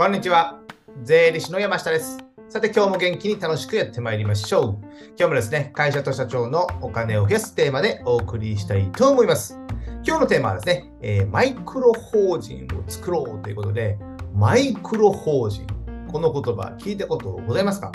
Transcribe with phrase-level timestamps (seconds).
[0.00, 0.58] こんにちは。
[1.02, 2.16] 税理士の山下です。
[2.48, 4.78] さて今日も元気に楽しくやってまいりましょう。
[5.08, 9.58] 今日もですね、会社と社長のお金を増やすテーマでお送りしたいと思います。
[10.02, 13.98] 今日のテーマはですね、えー、マイクロ法人を作ろうということで、
[14.34, 15.66] マイクロ法人。
[16.10, 17.92] この言葉聞いたことございますか？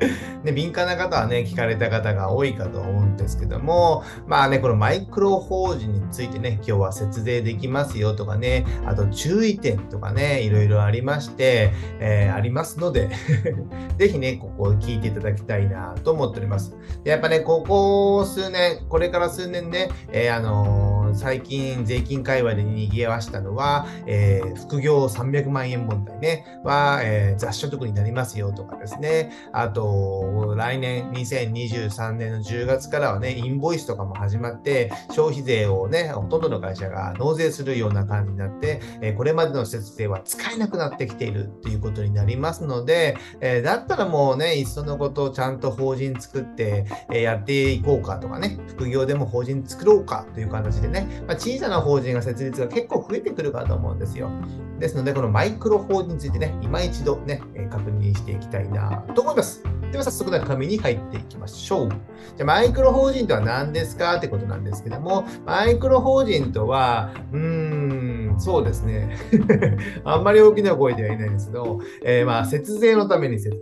[0.44, 13.08] ね、敏感な方はね、聞かれた方が多いかと思うんですけども、まあね、このマイクロ法人についてね、今日は節税できますよとかね、あと注意点とかね、いろいろありまして、えー、ありますので
[13.98, 16.76] ぜひね、ここを聞いていただきたいなと思っております。
[17.04, 54.30] でやっぱね、ここ数年、これから数年ね、えー、あのー最近税金界隈で賑わしたのは、えー、副業300万円問題ね、は、えー、雑所得になりますよとかですね、あと、来年2023年の10月からはね、インボイスとかも始まって、消費税をね、ほとんどの会社が納税するような感じになって、えー、これまでの節税は使えなくなってきているということになりますので、えー、だったらもうね、いっそのことをちゃんと法人作って、え、やっていこうかとかね、副業でも法人作ろうかという形でね、ねまあ、小さな法人が設立が結構増えてくるかと思うんですよ。
[54.78, 59.62] ですので、このマイクロ法人についてね、今一度ね、確認していきたいなと思います。
[59.92, 61.88] では早速中身に入っていきましょう。
[62.36, 69.16] じゃマイクロ法人とは何ですかってことなんですけども、マイクロ法人とは、うーん、そうですね。
[70.04, 73.58] あんまり大きな声では言えないんですけど、えー、まあ節税のために設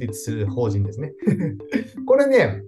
[0.00, 1.12] 立する法人ですね。
[2.06, 2.64] これね、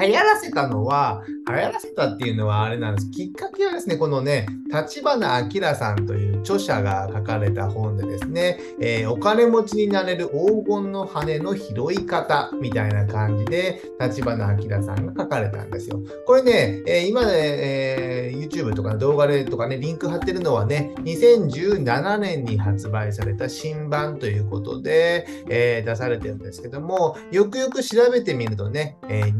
[0.00, 3.10] 流行らせたのは、流行らせたっていうのはあれなんです。
[3.10, 16.00] きっかけはですね、このね、立花明さんという著者が書かれた本でですね、えー、お金持ちになれる黄金の羽の拾い方みたいな感じで、立花明さんが書かれたんですよ。
[16.26, 29.32] これね、えー、今ね、えー、YouTube とか動画でとかね、リンク貼ってるのはね、2017年に発売された新版ということで、え出されてるんですけども、よくよく調べてみるとね、え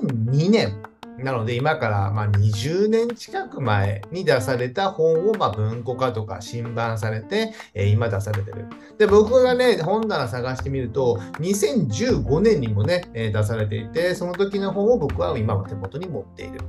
[0.00, 0.82] 2002年、
[1.18, 8.66] なので今からま20年近く前に出された本をま文庫化とか新版されて、え今出されてる。
[8.98, 16.60] で、僕がね、本棚探してみると、2015年にもね、え出されていて、その時の本を僕は今は手元に持っている。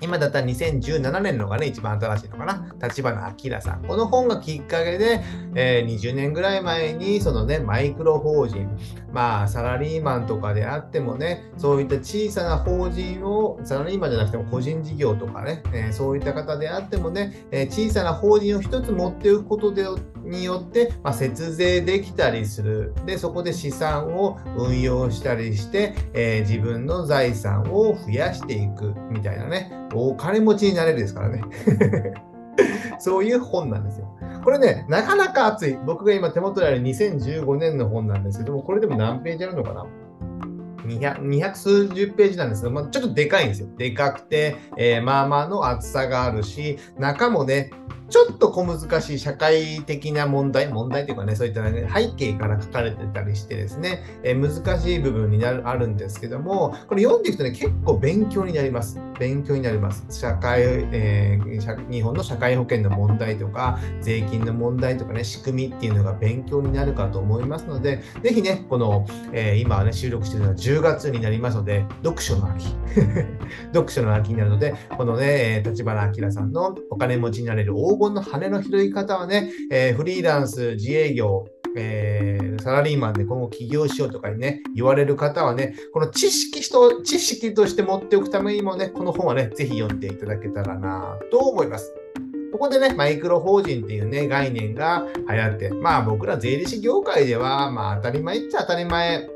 [0.00, 2.74] 今だったら2017年のがね、一番新しいのかな。
[2.82, 3.82] 立花明さん。
[3.82, 5.22] この本がきっかけで、
[5.54, 8.68] えー、20年ぐらい前に、そのね、マイクロ法人、
[9.12, 19.86] まあ、サラリーマンとかであってもね、そういった小さな法人を、サラリーマンじゃなくても個人事業とかね、えー、そういった方であってもね、えー、小さな法人を一つ持っておくことで
[20.26, 22.94] によって、まあ、節税できたりする。
[23.06, 31.42] で、そこで資産を運用したりして、えー、自分の財産を増やしていくみたいなね、お金持ちになれるですからね。
[32.98, 34.08] そういう本なんですよ。
[34.44, 35.78] これね、なかなか熱い。
[35.84, 39.86] 僕が今手元にある2015年の本なんですけども、これでも何ページあるのかな？
[40.86, 43.68] 200, 200数十ページなんですけど、まあ、ちょっとでかいんですよ。
[43.76, 47.70] でかくて、えー、まあまあの厚さがあるし、中もね、
[48.08, 59.00] ちょっと小難しい社会的な問題、問題というかね、そういった、ね、背景から書かれてたりしてですね、えー、難しい部分になるあるんですけども、これ読んでいくとね、結構勉強になります。
[59.18, 60.04] 勉強になります。
[60.10, 72.66] 社会、えー、日本の社会保険の問題とか、税金の問題とかね、仕組みっていうのが勉強になるかと思いますので、ぜひね、この、えー、今ね、収録しているのは10 10月になりますので、読書の秋。
[73.72, 91.94] 読書の秋になるので、このね、立花明さんのお金持ちになれる黄金の羽の拾い方はね、えー、フリーランス、自営業、えー、サラリーマンで今後起業しようとかにね、言われる方はね、この知識と、知識として持っておくためにもね、この本はね、ぜひ読んでいただけたらなと思います。
[92.52, 99.35] ここでね、マイクロ法人っていうね、概念が流行って、まあ僕ら税理士業界では、まあ当たり前っちゃ当たり前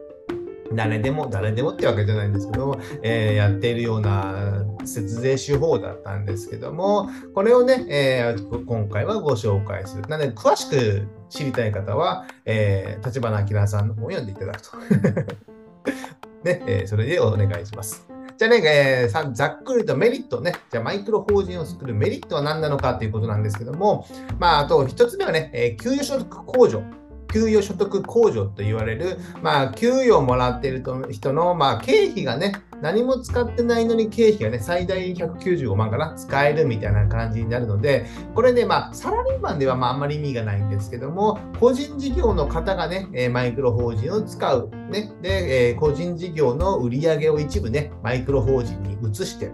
[0.73, 10.03] 誰でも、誰でもってわけじゃないんですけども、えー、やっているような節税手法だったんですけども、これをね、えー、今回はご紹介する。
[10.03, 14.77] なので、詳しく知りたい方は、えー、立花明さんの本を読んでいただくと。
[16.45, 18.07] ね、え、それでお願いします。
[18.39, 24.07] じゃあね、えー、ざっくりとメリットね、じゃあマイクロ法人を作るメリットは何なのかということなんですけども、
[24.39, 27.00] まあ、あと一つ目はね、え、給与所得控除。
[27.33, 44.71] 給与所得控除と言われる、まあ、給与をもらっている人の、まあ、経費がね、何も使ってないのに経費がね、最大195万かな、使えるみたいな感じになるので、これね、まあ、サラリーマンではまああんまり意味がないんですけども、個人事業の方がね、えマイクロ法人を使う。
[44.91, 49.53] ね、で、え個人事業の売り上げを一部ね、マイクロ法人に移して、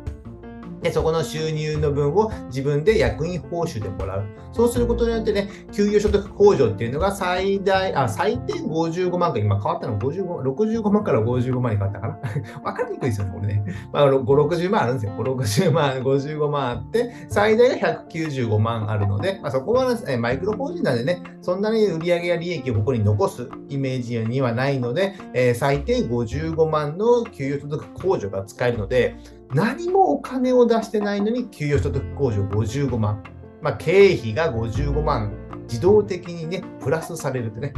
[0.83, 4.25] で、そこの収入の分を自分で役員報酬でもらう。
[4.53, 12.19] そうすることによってね、給与所得控除っていうのが最大、あ、最低55万か、今変わったの55、65万から55万に変わったかな。
[12.65, 13.65] わかりにくいですよね、これね。
[13.93, 15.13] まあ、5、60万あるんですよ。
[15.19, 29.17] 5、60万、55万あって、最大が195万あるので、まあ、そこは、ね、マイクロ法人なんでね、そんなに売上や利益をここに残すイメージにはないので、えー、最低55万の給与所得控除が使えるので、
[29.55, 33.23] 何もお金を出してないのに給与所得控除55万。
[33.63, 35.33] まあ、経費が55万
[35.69, 37.73] 自動的にね、プラスされるってね。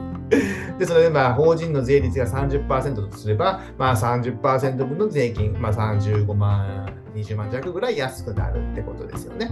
[0.78, 9.50] で、それでまあ、法人の税率が30%とすれば、まあ30%分の税金、まあ35万、20万弱ぐらい安くなるってことですよね。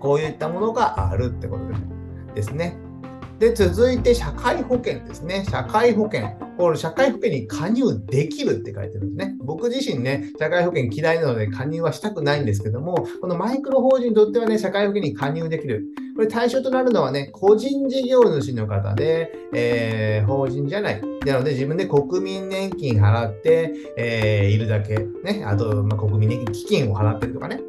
[0.00, 2.78] こういったものがあるってことですね。
[3.38, 5.44] で、続いて社会保険ですね。
[5.48, 6.28] 社会保険。
[6.56, 9.36] これ社会保険に加入できるって書いてるんですね。
[9.38, 15.84] 僕自身ね、社会保険嫌いなので加入はしたくないんですけども、このマイクロ法人にとってはね、社会保険に加入できる。
[16.16, 21.00] これ対象となるのはね、個人事業主の方で、えー、法人じゃない。
[21.24, 24.98] なので自分で国民年金払って、えー、いるだけ。
[25.22, 25.44] ね。
[25.46, 27.60] あと、まあ、国民年金基金を払ってるとかね。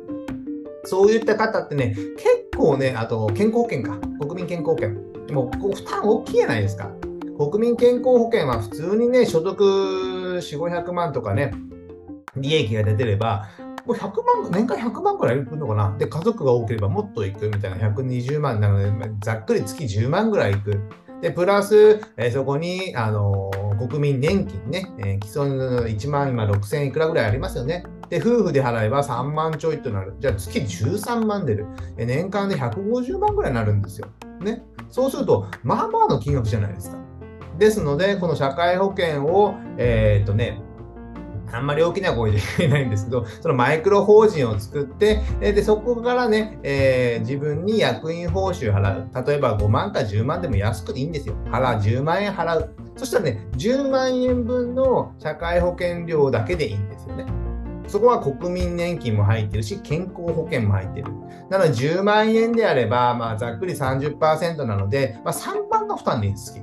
[0.86, 4.00] そういった方ってね、結構ね、あと健康保険か。
[4.20, 5.09] 国民健康保険。
[5.32, 6.92] もう負担大きいじゃないですか。
[7.38, 11.54] 国民健康保険は普通にね、所得4、500万とかね、
[12.36, 13.48] 利益が出てれば、
[13.86, 14.02] もう100
[14.44, 15.96] 万、年間100万くらいいくのかな。
[15.98, 18.92] で、家族が多ければもっといくみたいな、120万なので、
[19.22, 20.80] ざっくり月10万ぐらいいく。
[21.22, 27.84] で、プラス、えー、そこに、あのー、国民年金ね、えー、基礎の1万今6000いくらぐらいありますよね。
[28.10, 30.16] で、夫婦で払えば3万ちょいとなる。
[30.20, 31.68] じゃあ月13万出る。
[31.98, 34.08] え年間で150万ぐらいになるんですよ。
[34.42, 34.64] ね。
[34.90, 36.98] そうすると、まあまあの金額じゃないですか。
[37.58, 40.62] ですので、この社会保険を、えー、っとね、
[41.52, 49.28] あんまり大きな声で言えないんですけど、そのマイクロ法人を作って、でそこからね、えー、自分に役員報酬払う。
[49.28, 51.36] 例えば5万か10万でも安くていいんですよ。
[51.46, 51.82] 払う。
[51.82, 52.70] 10万円払う。
[52.96, 57.26] そしたらね、10万円分の社会保険料だけでいいんですよね。
[57.90, 61.12] そこは国民年金も入ってるし、健康保険も入ってる。
[61.50, 66.62] なので、10万円であれば、まあ、ざっくり30%なので、まあ、3万の負担でいいです。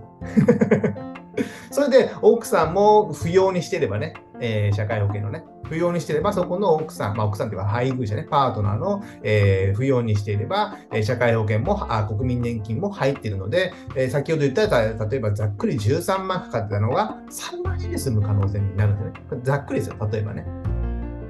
[1.73, 19.41] それで、奥さんも不要にしてればね、えー、社会保険のね、不要にしてれば、そこの奥さん、まあ、奥さんというか配偶者ね、パートナーの、えー、不要にしていれば、えー、社会保険もあ、国民年金も入ってるので、えー、先ほど言った例えばざっくり13万かかってたのが3万円で済む可能性になるんですね。
[19.43, 20.47] ざっくりですよ、例えばね。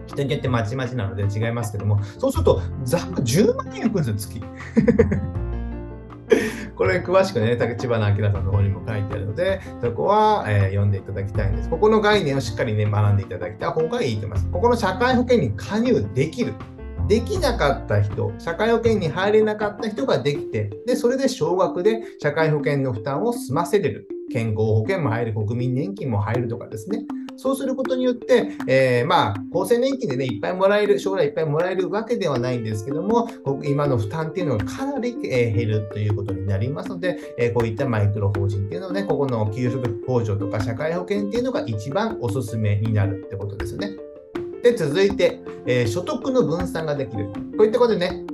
[0.07, 4.43] 人によってまちまちなので違いますけども、そうすると、ざっく10万円いくんですよ、月。
[6.77, 11.71] これ詳しくね、竹千葉の明さんの方にも書いてあるので、そこは、えー、読んでいただきたいんです。
[11.71, 14.51] ここの概念をしっかりね、学んでいただきたい方がいいと思います。
[14.51, 16.53] ここの社会保険に加入できる。
[17.09, 24.09] できなかった人、社会保険に入れなかった人ができて、で、それで少額で社会保険の負担を済ませれる。
[24.33, 27.05] 健康保険も入る、国民年金も入るとかですね。
[27.37, 33.29] そうすることによって、えー、まあ、厚生年金でね、いっぱいもらえる、将来いっぱいもらえるわけではないんですけども、
[33.65, 43.91] 今の負担っていうのがかなり、え減るということになりますので、えこういったマイクロ法人っていうのをね、ここの給与所得控除とか社会保険っていうのが一番おすすめになるってことですよね。
[44.63, 47.27] で、続いて、えー、所得の分散ができる。
[47.57, 48.25] こういったことでね、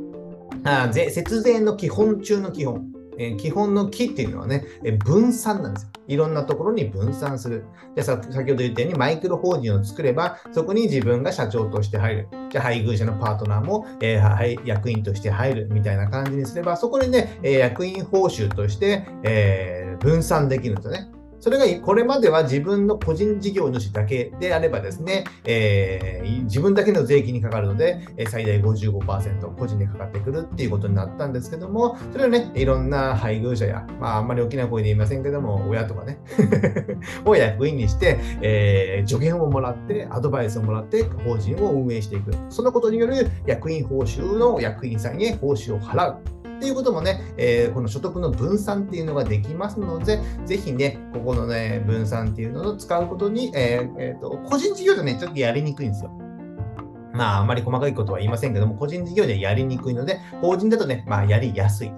[0.64, 2.91] あ節税の基本中の基本。
[3.18, 5.88] えー、基本の木っていうのはね、え分散なんですよ。
[6.08, 7.64] いろんなところに分散する。
[7.94, 12.28] でさ先ほど言ったようにマイクロ法人を作れば、そこに自分が社長として入る。
[12.50, 21.21] じゃ配偶者のパートナーも、えー、役員として入るみたいな感じにすれば、そこにね、え役員報酬として、え、分散できるんですよね。
[21.42, 36.20] それがこれまでは自分の個人事業主だけであればですね、えー、自分だけの税金にかかるので、最大55%個人にかかってくるっていうことになったんですけども、それをね、いろんな配偶者や、まあ、あんまり大きな声で言いませんけども、親とかね、
[37.26, 42.30] を役員にして、えー、助言をもらって、アドバイスをもらって、法人を運営していく。
[42.50, 46.41] そのことによる役員報酬の役員さんへ報酬を払う。
[46.62, 56.10] っていうこともね、えー、この所得の分散っていうのができますので、ぜひね、ここのね、分散っていうのを使うことに、えーえーと、個人事業でね、ちょっとやりにくいんですよ。
[57.12, 61.90] まあ、あまり細かいことは言いませんけども、個人事業ではやりにくいので、法人だとね、まあ、やりやすい。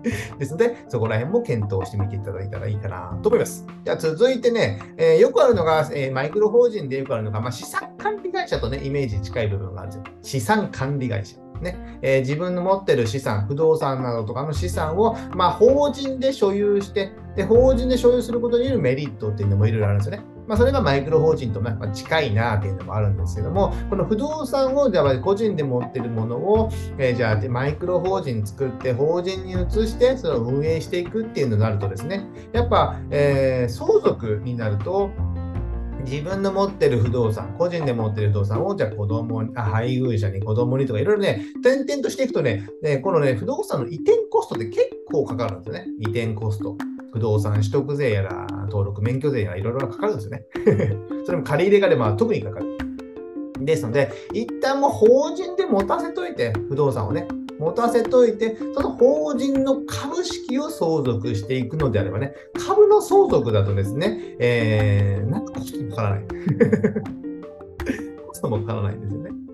[0.38, 3.66] ですので、そこら辺も検討してみていただいたらいいかなと思います。
[3.84, 10.16] じゃあ続いてね、えー、よくあるのが、えー、マイクロ法人でよくあるのが、まあ、資産管理会社とね、イメージ近い部分があるんですよ。
[10.22, 11.36] 資産管理会社。
[11.60, 20.24] ねえー、自分の持ってる資産、不動産などとかの資産を、まあ、法人で所有してで、法人で所有することによるメリットっていうのもいろいろあるんですよね。
[20.46, 29.56] まあ、それがマイクロ法人とま近いなっていうのもあるんですけども、この不動産をじゃあ個人で持ってるものを、えー、じゃあマイクロ法人作って法人に移
[29.88, 35.10] してそれを運営していくっていうのになるとですね、やっぱ、えー、相続になると、
[36.06, 45.86] 自分の持ってる不動産、個人で持ってる不動産を、じゃあ子供に、あ配偶者に子供にとか、いろいろね、転々としていくとね、ねこのね、不動産の移転コストって結構かかるんですよね。
[45.98, 46.76] 移転コスト。
[47.12, 50.44] 不動産取得税やら、登録免許税やら、いろいろかかるんですよね。
[51.26, 52.66] それも借り入れがで、まあ、特にかかる。
[53.60, 57.26] ですので、一旦もう法人で持たせといて、不動産をね、
[57.58, 62.34] 持たせといて、その法人の株式を相続していくのであればね、
[62.66, 66.24] 株の相続だとですね、えー、なんかコストもかからない。
[68.26, 69.45] コストもかからないんですよね。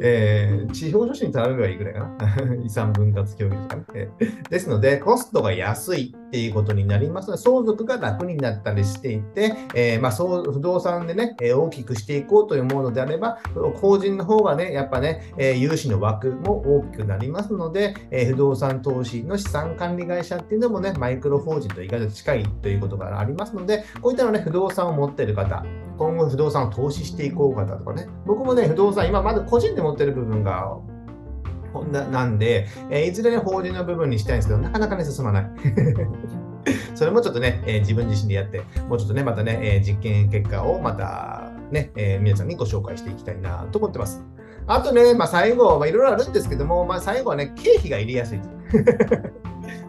[0.00, 2.54] えー、地方書士に頼めばいいぐらいかな。
[2.64, 4.08] 遺産分割協議とかね。
[4.50, 13.38] ですので、コストが安いっていうことになりますので、相続が楽になったりしていて、えー、まあ、不動産でね、え大きくしていこうというものであれば、
[13.80, 25.64] 法人の方がね、やっぱね、え融資の枠も大きくなりますので、え不動産投資の資産管理会社っていうのもね、マイクロ法人と意外と近いということがありますので、こういったのね、不動産を持っている方、
[25.98, 30.78] 今後不動産を投資していこう方とかね、僕もね、不動産、今まだ個人で持ってる部分が
[31.84, 35.50] なんで、えー、いずれね、法人の部分にしたいんですけど、なかなかね、進まない。
[36.94, 44.22] それもちょっとね、えー、自分自身でやって、もうちょっとね、またね、えー、実験結果をまたね、え皆さんにご紹介していきたいなと思ってます。
[44.66, 48.40] あとね、まあ、最後、まあ、いろいろあるんですけども、まあ、最後はね、経費が入れやすい。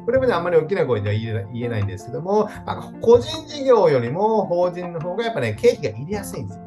[0.06, 6.64] これもね、あんまり大きな声では言えないんですけども、まあ、個人事業よりも法人の方がやっぱね、経費が入れやすいんですよ。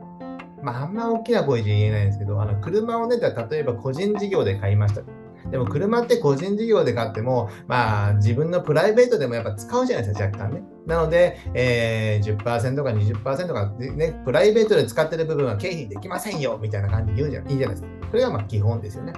[0.63, 5.03] まあ、あんま大きな声で言えないんですけど、あの車をね、例えば個人事業で買いました。
[5.51, 10.63] でも車って個人事業で買っても、まあ自分のプライベートでもやっぱ使うじゃないですか、若干ね。
[10.87, 17.89] なので、えー、10%か20%かね、プライベートで使ってる部分は経費できませんよ、みたいな感じで言うじゃいいじゃないですか。
[18.11, 19.13] それがまあ基本ですよね。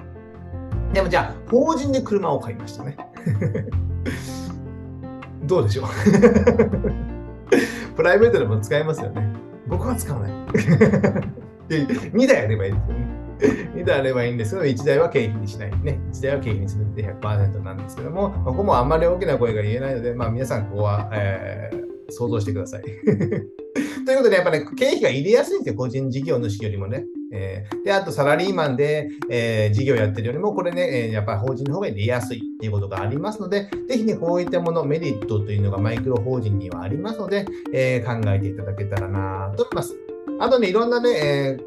[0.93, 2.95] でもじゃあ、法人で車を買いましたね。
[5.43, 5.87] どうでしょう
[7.97, 9.27] プライベートでも使えますよね。
[9.67, 10.31] 僕は使わない。
[11.67, 13.07] で2台あればいいですよね。
[13.75, 15.71] 2台あればいいんですけど、1台は経費にしない。
[15.81, 15.99] ね。
[16.13, 22.83] 1台は経費にするって100%なんですけども、ここもあんまり大きな声が言えないので、まあ皆さんここは、えー、想像してください。
[24.05, 27.05] ということで、やっぱり、ね、経費が入れやすいんですよ、個人事業主よりもね。
[27.31, 39.95] えー、で、あとサラリーマンで、えー、事業やってるよりも、これね、えー、やっぱり法人の方が入れやすいっていうことがありますので、ぜひね、こういったもの、メリットというのがマイクロ法人にはありますので、え考えていただけたらなと思います。
[40.39, 41.57] あとね、いろんなね、え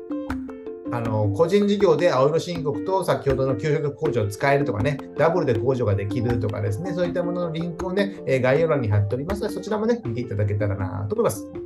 [0.93, 11.66] あの個人事業で青色申告と先ほどの給食控除を使えるとかね、ダブルで控除ができるとかですね、そういったもののリンクをね、概要欄に貼っておりますので、そちらもね、見ていただけたらなと思います。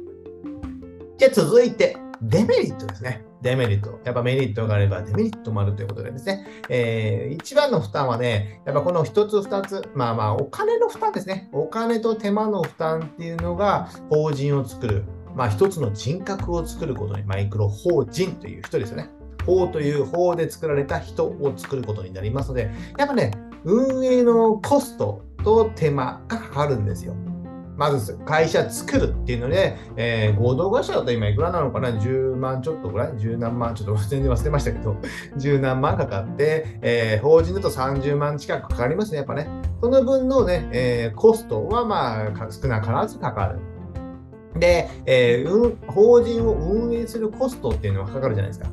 [1.20, 3.22] じゃあ続いて、デメリットですね。
[3.42, 4.00] デメリット。
[4.04, 6.46] やっぱメリットがあればデメリットもあるということでですね。
[6.70, 11.50] えー、一番の負担はね、やっぱこの一つ二つ、まあまあお金の負担ですね。
[11.52, 15.04] お金と手間の負担っていうのが法人を作る。
[15.34, 19.10] まあ一つの人格を作ることにマイクロ法人という人ですよね。
[19.44, 23.32] 法という法で作られた人を作ることになりますので、やっぱね、
[23.64, 27.14] 運営のコストと手間がかかるんですよ。
[27.80, 33.74] まず会社作るっていうので、えー、合同会社だと今いくらなのかな ?10 万ちょっとぐらい ?10 何万？
[33.74, 34.96] ちょっと全然忘れましたけど、
[35.40, 39.48] 10何万かかって、えー、法人だと30万近くかかりますね、やっぱね。
[39.80, 43.58] その分のね、えー、コストはまあ少なからずかかる。
[44.60, 48.68] で、えー、法人を運営するコストっていうのはかかるじゃないですか。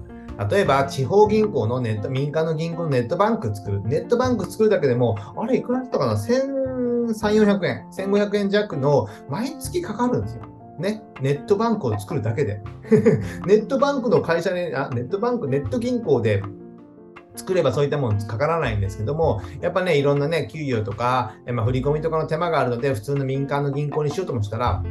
[0.49, 3.81] 例えば、地方銀行のネット、民間の銀行のネットバンク作る。
[3.83, 6.17] ネットバンク作るだけでも、あれ、いくらだったかな？
[7.13, 10.43] 1400円、1500円弱の毎月かかるんですよ。
[10.79, 12.61] ね、ネットバンクを作るだけで。
[13.47, 16.43] ネットバンクの会社に、あ、ネットバンク、ネット銀行で
[17.35, 24.83] 作ればそういったものかからないんですけども、やっぱね、いろんなね、給与とか、まあ、振り込みとかの手間があるので、普通の民間の銀行にしようともしたら、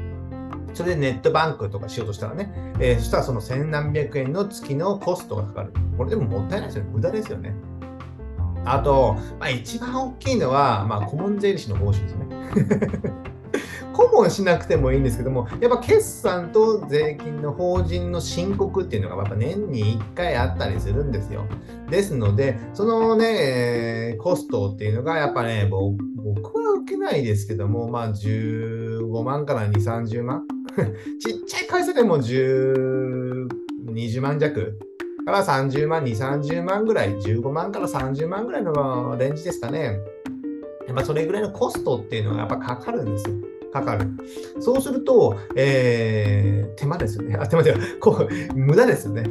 [0.74, 5.72] それでネットバンクとかしようとしたらね、えー、そしたらその千何百円の月のコストがかかる。
[5.96, 6.90] これでももったいないですよね。
[6.92, 7.54] 無駄ですよね。
[8.66, 12.26] あと、まあ、一番大きいのは、まあ、顧問税理士の報酬ですね。
[13.96, 21.46] 顧問しなくてもいいんですけども、やっぱ決算と税金の法人の申告っていうのがやっぱ年に1回あったりするんですよ。
[21.88, 30.42] ですので、そのね、コストっていうのがやっぱね、僕は受けないですけども、まあ15万から2、30万。
[31.18, 33.46] ちっちゃい会社でも10、
[33.92, 34.78] 20万弱
[35.26, 39.98] から30万、2、30万ぐらい、15万から30万ぐらいのレンジですかね。
[40.86, 43.34] やっぱそれぐらいのコストっていうのはやっぱかかるんですよ。
[43.72, 44.08] かかる。
[44.60, 47.36] そうすると、えー、手間ですよね。
[47.36, 49.24] あ、手間では、こう、無駄ですよね。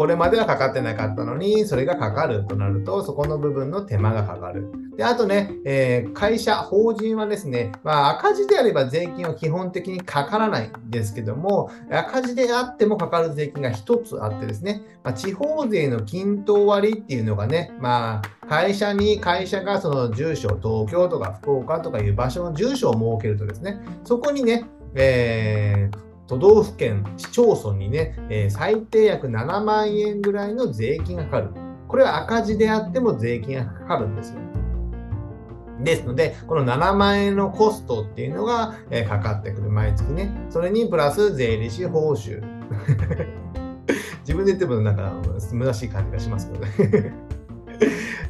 [0.00, 4.66] これまではかかってなかったのに、それがかかるとなると、そこの部分の手間がかかる。
[4.96, 24.64] で、あとね、えー、会社、法人はですね、まあ、赤字であれば税金は基本的にかからないんですけども、赤字であってもかかる税金が1つあってですね、まあ、地方税の均等割っていうのがね、まあ、会社に、会社がその住所、東京とか福岡とかいう場所の住所を設けるとですね、そこにね、
[24.94, 31.50] えー都道府県、市町村にね、えー、最低約7万円ぐらいの税金がかかる。
[31.88, 34.38] これは赤字であっても税金がかかるんですよ。
[35.80, 40.30] ですので、この7万円のコストっていうのが、えー、かかってくる、毎月ね。
[40.50, 42.40] それにプラス税理士報酬。
[44.22, 47.12] 自分で言ってもなんか虚しい感じがしますけどね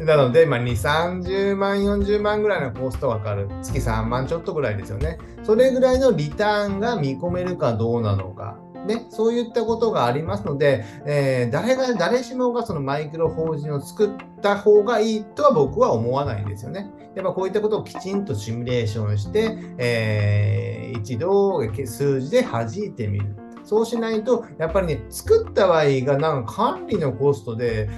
[0.00, 3.48] なので、まあ、2、30万、40万ぐらいのコストがかかる。
[3.62, 5.18] 月3万ちょっとぐらいですよね。
[5.42, 8.58] それぐらいのリターンが見込めるかどうなのか。
[8.86, 16.90] ね、そういったことがありますので、えー、誰が、誰しもがそのマイクロ法人を作った方がいいとは僕は思わないんですよね。
[17.14, 23.36] やっぱこういったことをきちんとシミュレーションして、えー、一度数字で弾いてみる。
[23.64, 27.88] そうしないと、やっぱりね、作ったはいいが、なんか管理のコストで、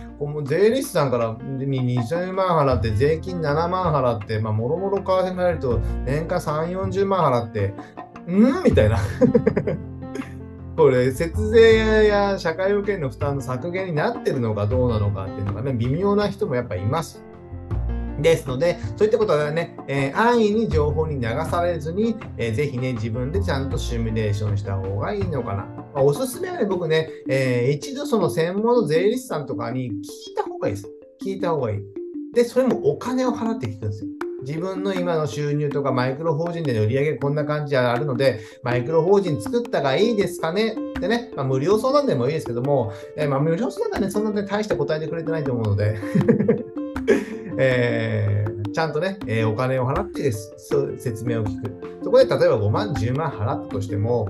[0.45, 7.75] 税理士さんから20万払って、税金7万払って、まあ、もろもろ為替がえると、年間3、40万払って、
[8.31, 8.63] ん？
[8.65, 8.99] みたいな。
[10.77, 17.23] これ、節税や社会保険の負担の削減になってるのかどうなのかっていうのがね、微妙な人もやっぱいます。
[18.23, 25.65] ですので、そういったことはね、えー、安易に情報に流されずに、えー、ぜひね、自分でちゃんとシミュレーションした方がいいのかな。
[25.93, 29.93] まあ、おすすめはね、僕ね、えー、一度その専門の税理士さんとかに聞い
[30.37, 30.89] た方がいいです。
[31.23, 31.79] 聞いた方がいい。
[32.35, 34.11] で、それもお金を払って聞くんですよ。
[34.45, 40.73] 自分の今の収入とかマイクロ法人での売り上げこんな感じあるので、マイクロ法人作ったがいいですかね？
[40.73, 45.97] ってね、まあ、無料相談でもいいですけども、えー、まあ無料相談ね、そんなね、大して答えてくれてないと思うので
[47.59, 50.55] えー、ちゃんとね、えー、お金を払ってです
[50.99, 52.01] 説明を聞く。
[52.03, 54.29] そこで例えば5万、10万払ったとしても、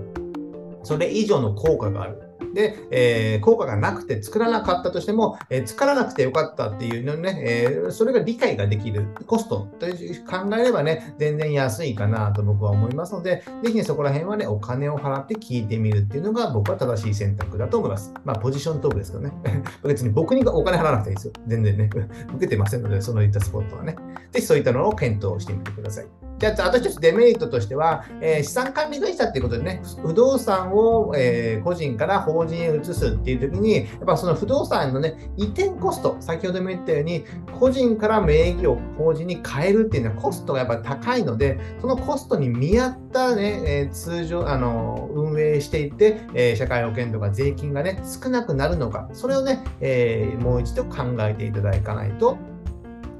[0.82, 2.32] それ以上の効果がある。
[2.52, 18.12] で、えー、効果がなくて作らなかったとしても、えー、作らなくてよかったっていうのね、えー、それが理解ができるコストと考えればね、全然安いかなと僕は思いますので、ぜひね、そこら辺はね、お金を払って聞いてみるっていうのが僕は正しい選択だと思います。
[18.24, 19.32] まあ、ポジショントークですけどね。
[19.82, 21.32] 別に僕にお金払わなくていいですよ。
[21.46, 21.90] 全然ね。
[22.34, 23.96] 受けてませんので、そのいったスポットはね。
[24.30, 26.06] ぜひそういったのを検討してみてください。
[26.42, 37.24] じゃあ、あと一つデメリットとしては、えー、資産管理会社っていうことでね、不動産を、えー、個人から法人へ移すっていう時に、やっぱその不動産のね、移転コスト、先ほども言ったように、
[37.61, 52.37] 個人から名義を法人に変えるっていうのはコストがやっぱり高いので、そのコストに見合ったね、えー、通常、あの、運営していって、え社会保険とか税金がね、少なくなるのか、それをね、えもう一度考えていただかないと、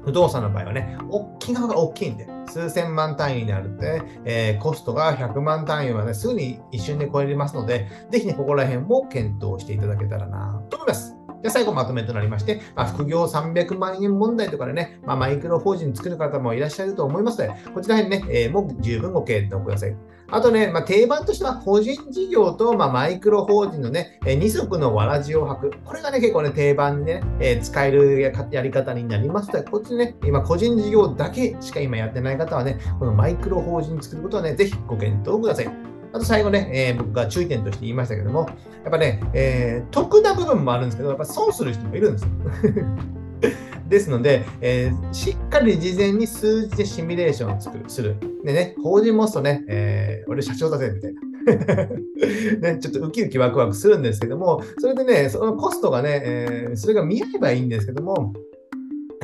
[0.05, 11.22] 不動産の場合はね、大きいのが大きいんで、数千万単位になるって、えー、コストが100万単位はね、すぐに一瞬で超えれますので、ぜひね、ここら辺も検討していただけたらなと思います。
[11.43, 19.95] で、最後まとめとなりまして、まあ、副業300万円問題とかでね、まあ、マイクロ法人作る方もいらっしゃると思いますので、こちら辺ね、えー、もう十分ご検討ください。
[20.31, 25.71] あとね、まあ、定番としては個人事業と、まあ、マイクロ法人のね、二足のわらじを履く。
[25.83, 35.92] これがね、結構ね、定番にね、えー、使えるやり方になりますので、こっちね、今個人事業だけしか今やってない方はね、このマイクロ法人作ることはね、ぜひご検討ください。
[36.13, 38.47] あと最後ね、えー、僕が注意点として言いましたけども、
[38.83, 42.29] やっぱね、えー、得な部分もあるんですけど、やっぱ損する人もいるんですよ。
[43.89, 48.15] ですので、えー、しっかり事前に数字でシミュレーションを作るする。
[48.43, 51.21] でね、法人持つとね、えー、俺社長だぜみたいな。
[52.73, 58.33] ね、ちょっとウキウキワクワクするんですけども、それでね、そのコストがね、えー、それが見合えばいいんですけども、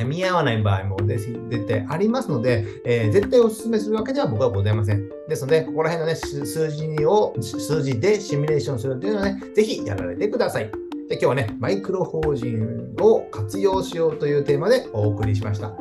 [0.05, 5.09] 見合わない場合も絶対ありますので、えー、絶対お勧めするわけでは僕はございません。
[5.27, 10.71] ですので、ここら辺のね、数字を、数字でシミュレーションするというのはね、ぜひやられてください。
[11.09, 15.73] で今日はね、マイクロ法人を活用しようというテーマでお送りしました。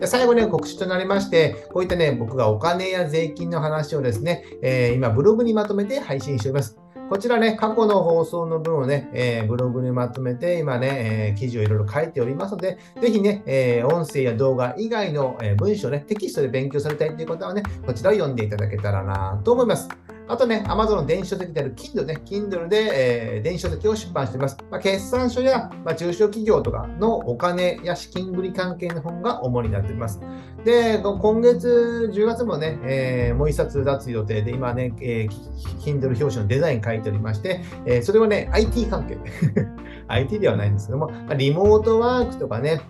[0.00, 6.76] で最後ね、告知となりまして、こういったね、僕がお金や税金の話をですね、えー、今ブログにまとめて配信しております。
[7.08, 19.88] こちらね、過去の放送の分をね、えー、ブログにまとめて、今ね、えー、記事をいろいろ書いておりますので、ぜひね、えー、音声や動画以外の、え文章ね、テキストで勉強されたいっていう方はね、こちらを読んでいただけたらなと思います。
[20.28, 24.56] あとね、Amazon の電子書籍である Kindle ね、Kindle で、えー、電子書籍を出版しています。
[24.70, 30.20] まあ、決算書や、まあ、中小企業とかのお金や資金繰り関係の本が主になっています。
[30.64, 39.16] で、今月10月もね、えー、もう一冊出す予定で、今ね、えー、Kindle 表紙のデザイン書いておりまして、えー、それはね、IT 関係。
[40.08, 42.80] IT ではないんですけども、リモートワークとかね、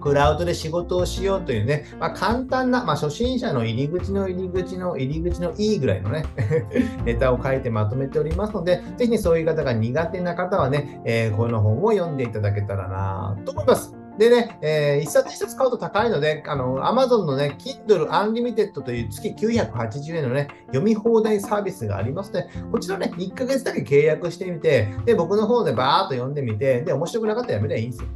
[0.00, 6.24] クラウドで仕事をしようというね、まあ、簡単な、まあ、初心者の入り口の入り口の入り口のいいぐらいのね
[7.04, 14.00] ネタを書いてまとめておりますので、ぜひね、そういう方が苦手な方はね、えー、この本を読んでいただけたらなと思います。
[14.18, 28.08] でね、えー、一冊一冊買うと高いので、あの、Amazon のね、Kindle Unlimited という月980円のね、読み放題サービスがありますので、こちらね、1ヶ月だけ契約してみて、で、僕の方でバーっと読んでみて、で、面白くなかったらやめればいいんですよ。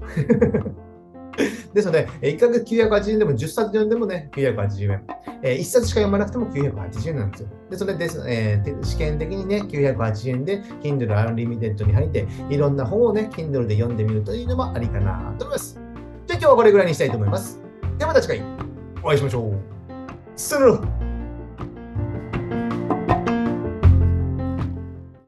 [1.75, 5.03] ですので、1ヶ月980円でも10冊読んでもね、980円。
[5.43, 7.49] えー、1冊しか読まなくても980円なんですよ。
[7.71, 15.79] で、それで、えー、試験的にね、980円で Kindle Unlimited に入って、いろんな本をね、Kindle で読んでみるというのもありかなと思います。
[16.27, 17.61] じゃあ今日はこれぐらいにしたいと思います。
[17.99, 18.43] ではまた次回
[19.03, 19.53] お会いしましょう。
[20.37, 20.79] する